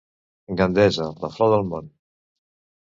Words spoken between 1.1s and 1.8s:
la flor del